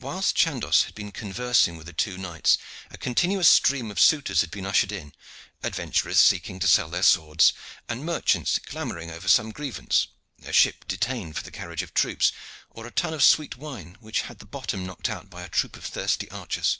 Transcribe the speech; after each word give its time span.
Whilst 0.00 0.34
Chandos 0.34 0.84
had 0.84 0.94
been 0.94 1.12
conversing 1.12 1.76
with 1.76 1.84
the 1.84 1.92
two 1.92 2.16
knights 2.16 2.56
a 2.90 2.96
continuous 2.96 3.48
stream 3.48 3.90
of 3.90 4.00
suitors 4.00 4.40
had 4.40 4.50
been 4.50 4.64
ushered 4.64 4.90
in, 4.92 5.12
adventurers 5.62 6.18
seeking 6.20 6.58
to 6.60 6.66
sell 6.66 6.88
their 6.88 7.02
swords 7.02 7.52
and 7.86 8.02
merchants 8.02 8.58
clamoring 8.60 9.10
over 9.10 9.28
some 9.28 9.52
grievance, 9.52 10.06
a 10.42 10.54
ship 10.54 10.86
detained 10.88 11.36
for 11.36 11.42
the 11.42 11.50
carriage 11.50 11.82
of 11.82 11.92
troops, 11.92 12.32
or 12.70 12.86
a 12.86 12.90
tun 12.90 13.12
of 13.12 13.22
sweet 13.22 13.58
wine 13.58 13.98
which 14.00 14.22
had 14.22 14.38
the 14.38 14.46
bottom 14.46 14.86
knocked 14.86 15.10
out 15.10 15.28
by 15.28 15.42
a 15.42 15.50
troop 15.50 15.76
of 15.76 15.84
thirsty 15.84 16.30
archers. 16.30 16.78